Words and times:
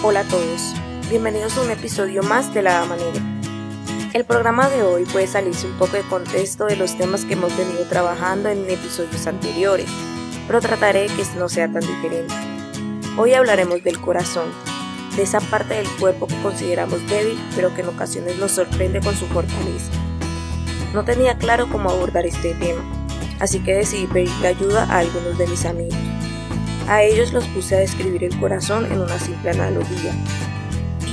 Hola 0.00 0.20
a 0.20 0.24
todos, 0.24 0.74
bienvenidos 1.10 1.58
a 1.58 1.62
un 1.62 1.72
episodio 1.72 2.22
más 2.22 2.54
de 2.54 2.62
La 2.62 2.74
Dama 2.74 2.94
Negra. 2.94 3.20
El 4.12 4.24
programa 4.24 4.68
de 4.68 4.84
hoy 4.84 5.04
puede 5.04 5.26
salirse 5.26 5.66
un 5.66 5.76
poco 5.76 5.96
de 5.96 6.02
contexto 6.02 6.66
de 6.66 6.76
los 6.76 6.96
temas 6.96 7.24
que 7.24 7.32
hemos 7.32 7.54
venido 7.56 7.84
trabajando 7.88 8.48
en 8.48 8.70
episodios 8.70 9.26
anteriores, 9.26 9.90
pero 10.46 10.60
trataré 10.60 11.08
que 11.08 11.24
no 11.36 11.48
sea 11.48 11.66
tan 11.66 11.80
diferente. 11.80 12.32
Hoy 13.18 13.34
hablaremos 13.34 13.82
del 13.82 14.00
corazón, 14.00 14.46
de 15.16 15.24
esa 15.24 15.40
parte 15.40 15.74
del 15.74 15.88
cuerpo 15.98 16.28
que 16.28 16.40
consideramos 16.42 17.04
débil, 17.08 17.36
pero 17.56 17.74
que 17.74 17.80
en 17.80 17.88
ocasiones 17.88 18.38
nos 18.38 18.52
sorprende 18.52 19.00
con 19.00 19.16
su 19.16 19.26
fortaleza. 19.26 19.90
No 20.94 21.04
tenía 21.04 21.38
claro 21.38 21.68
cómo 21.68 21.90
abordar 21.90 22.24
este 22.24 22.54
tema, 22.54 22.82
así 23.40 23.58
que 23.58 23.74
decidí 23.74 24.06
pedirle 24.06 24.46
ayuda 24.46 24.84
a 24.84 24.98
algunos 24.98 25.36
de 25.36 25.46
mis 25.48 25.64
amigos. 25.64 26.07
A 26.88 27.02
ellos 27.02 27.34
los 27.34 27.44
puse 27.48 27.76
a 27.76 27.80
describir 27.80 28.24
el 28.24 28.40
corazón 28.40 28.86
en 28.86 28.98
una 29.02 29.18
simple 29.18 29.50
analogía. 29.50 30.10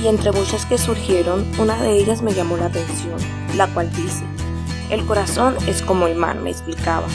Y 0.02 0.06
entre 0.06 0.32
muchas 0.32 0.64
que 0.64 0.78
surgieron, 0.78 1.44
una 1.58 1.76
de 1.82 1.98
ellas 1.98 2.22
me 2.22 2.32
llamó 2.32 2.56
la 2.56 2.66
atención, 2.66 3.18
la 3.58 3.66
cual 3.66 3.92
dice, 3.92 4.24
el 4.88 5.04
corazón 5.04 5.54
es 5.66 5.82
como 5.82 6.06
el 6.06 6.16
mar, 6.16 6.36
me 6.40 6.48
explicaba. 6.48 7.06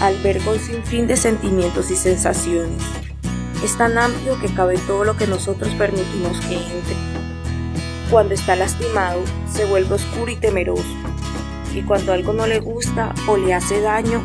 Alberga 0.00 0.52
un 0.52 0.60
sinfín 0.60 1.08
de 1.08 1.16
sentimientos 1.16 1.90
y 1.90 1.96
sensaciones. 1.96 2.80
Es 3.64 3.76
tan 3.76 3.98
amplio 3.98 4.38
que 4.38 4.54
cabe 4.54 4.78
todo 4.78 5.02
lo 5.02 5.16
que 5.16 5.26
nosotros 5.26 5.74
permitimos 5.74 6.38
que 6.46 6.54
entre. 6.54 6.94
Cuando 8.08 8.34
está 8.34 8.54
lastimado, 8.54 9.20
se 9.52 9.64
vuelve 9.64 9.96
oscuro 9.96 10.30
y 10.30 10.36
temeroso. 10.36 10.94
Y 11.74 11.82
cuando 11.82 12.12
algo 12.12 12.34
no 12.34 12.46
le 12.46 12.60
gusta 12.60 13.12
o 13.26 13.36
le 13.36 13.52
hace 13.52 13.80
daño, 13.80 14.22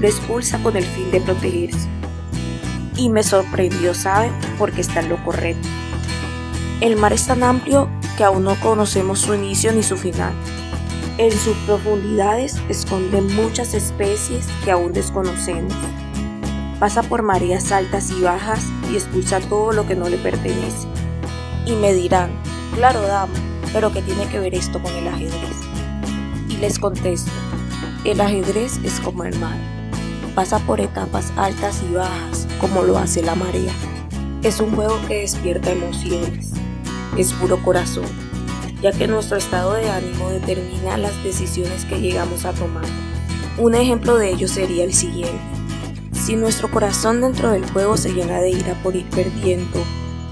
lo 0.00 0.06
expulsa 0.06 0.62
con 0.62 0.76
el 0.76 0.84
fin 0.84 1.10
de 1.10 1.20
protegerse 1.20 1.99
y 2.96 3.08
me 3.08 3.22
sorprendió, 3.22 3.94
¿saben? 3.94 4.32
Porque 4.58 4.80
está 4.80 5.00
en 5.00 5.08
lo 5.08 5.22
correcto. 5.24 5.68
El 6.80 6.96
mar 6.96 7.12
es 7.12 7.26
tan 7.26 7.42
amplio 7.42 7.88
que 8.16 8.24
aún 8.24 8.44
no 8.44 8.54
conocemos 8.60 9.20
su 9.20 9.34
inicio 9.34 9.72
ni 9.72 9.82
su 9.82 9.96
final. 9.96 10.32
En 11.18 11.30
sus 11.32 11.56
profundidades 11.66 12.56
esconden 12.68 13.34
muchas 13.34 13.74
especies 13.74 14.46
que 14.64 14.70
aún 14.70 14.92
desconocemos. 14.92 15.74
Pasa 16.78 17.02
por 17.02 17.22
mareas 17.22 17.72
altas 17.72 18.10
y 18.10 18.22
bajas 18.22 18.64
y 18.90 18.94
expulsa 18.94 19.40
todo 19.40 19.72
lo 19.72 19.86
que 19.86 19.94
no 19.94 20.08
le 20.08 20.16
pertenece. 20.16 20.88
Y 21.66 21.72
me 21.72 21.92
dirán, 21.92 22.30
claro 22.74 23.02
dama, 23.02 23.34
pero 23.72 23.92
¿qué 23.92 24.00
tiene 24.00 24.26
que 24.28 24.40
ver 24.40 24.54
esto 24.54 24.82
con 24.82 24.94
el 24.94 25.06
ajedrez? 25.06 25.56
Y 26.48 26.56
les 26.56 26.78
contesto, 26.78 27.30
el 28.04 28.20
ajedrez 28.22 28.80
es 28.82 28.98
como 29.00 29.24
el 29.24 29.38
mar. 29.38 29.58
Pasa 30.34 30.60
por 30.60 30.80
etapas 30.80 31.32
altas 31.36 31.82
y 31.82 31.92
bajas 31.92 32.46
como 32.60 32.82
lo 32.82 32.98
hace 32.98 33.22
la 33.22 33.34
marea. 33.34 33.72
Es 34.42 34.60
un 34.60 34.74
juego 34.74 34.96
que 35.08 35.22
despierta 35.22 35.72
emociones, 35.72 36.52
es 37.18 37.32
puro 37.32 37.60
corazón, 37.62 38.06
ya 38.80 38.92
que 38.92 39.08
nuestro 39.08 39.36
estado 39.36 39.74
de 39.74 39.90
ánimo 39.90 40.30
determina 40.30 40.96
las 40.96 41.22
decisiones 41.24 41.84
que 41.84 42.00
llegamos 42.00 42.44
a 42.44 42.52
tomar. 42.52 42.84
Un 43.58 43.74
ejemplo 43.74 44.16
de 44.16 44.30
ello 44.30 44.46
sería 44.46 44.84
el 44.84 44.94
siguiente. 44.94 45.42
Si 46.12 46.36
nuestro 46.36 46.70
corazón 46.70 47.20
dentro 47.20 47.50
del 47.50 47.68
juego 47.68 47.96
se 47.96 48.12
llena 48.12 48.40
de 48.40 48.50
ira 48.50 48.74
por 48.82 48.94
ir 48.94 49.10
perdiendo, 49.10 49.82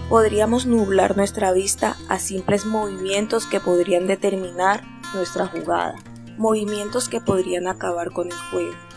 podríamos 0.08 0.64
nublar 0.64 1.16
nuestra 1.16 1.52
vista 1.52 1.96
a 2.08 2.18
simples 2.18 2.66
movimientos 2.66 3.46
que 3.46 3.58
podrían 3.58 4.06
determinar 4.06 4.84
nuestra 5.12 5.46
jugada, 5.46 5.96
movimientos 6.38 7.08
que 7.08 7.20
podrían 7.20 7.66
acabar 7.66 8.12
con 8.12 8.28
el 8.28 8.38
juego 8.50 8.87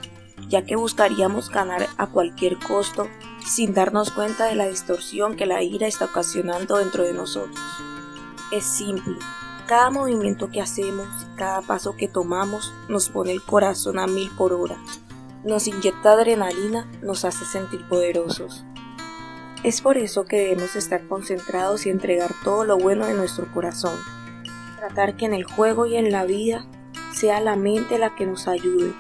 ya 0.48 0.64
que 0.64 0.76
buscaríamos 0.76 1.50
ganar 1.50 1.88
a 1.98 2.08
cualquier 2.08 2.58
costo 2.58 3.08
sin 3.46 3.74
darnos 3.74 4.12
cuenta 4.12 4.46
de 4.46 4.56
la 4.56 4.68
distorsión 4.68 5.36
que 5.36 5.46
la 5.46 5.64
ira 5.64 5.88
está 5.88 6.06
ocasionando 6.06 6.78
dentro 6.78 7.04
de 7.04 7.14
nosotros. 7.14 7.60
Es 8.52 8.66
simple, 8.66 9.16
cada 9.68 9.90
movimiento 9.90 10.50
que 10.50 10.62
hacemos, 10.62 11.08
cada 11.38 11.62
paso 11.62 11.96
que 11.96 12.08
tomamos 12.08 12.74
nos 12.90 13.10
pone 13.10 13.32
el 13.32 13.42
corazón 13.42 14.00
a 14.00 14.08
mil 14.08 14.30
por 14.32 14.54
hora, 14.54 14.78
nos 15.44 15.68
inyecta 15.68 16.12
adrenalina, 16.12 16.90
nos 17.02 17.26
hace 17.26 17.46
sentir 17.46 17.88
poderosos. 17.88 18.66
Es 19.64 19.82
por 19.82 19.98
eso 19.98 20.26
que 20.26 20.38
debemos 20.38 20.76
estar 20.76 21.08
concentrados 21.08 21.86
y 21.86 21.90
entregar 21.90 22.32
todo 22.44 22.66
lo 22.66 22.78
bueno 22.78 23.06
de 23.06 23.14
nuestro 23.14 23.52
corazón. 23.54 23.96
Tratar 24.78 25.16
que 25.16 25.26
en 25.26 25.34
el 25.34 25.44
juego 25.44 25.86
y 25.86 25.96
en 25.96 26.12
la 26.12 26.26
vida 26.26 26.66
sea 27.14 27.40
la 27.40 27.56
mente 27.56 28.00
la 28.00 28.16
que 28.16 28.26
nos 28.26 28.48
ayude 28.48 28.94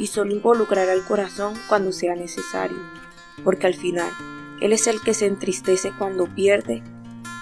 y 0.00 0.06
solo 0.06 0.32
involucrar 0.32 0.88
al 0.88 1.04
corazón 1.04 1.52
cuando 1.68 1.92
sea 1.92 2.14
necesario, 2.14 2.78
porque 3.44 3.66
al 3.66 3.74
final 3.74 4.10
Él 4.62 4.72
es 4.72 4.86
el 4.86 5.00
que 5.02 5.12
se 5.12 5.26
entristece 5.26 5.92
cuando 5.96 6.26
pierde 6.26 6.82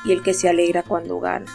y 0.05 0.11
el 0.11 0.25
que 0.25 0.35
se 0.35 0.49
alegra 0.49 0.83
cuando 0.83 1.21
gana. 1.21 1.47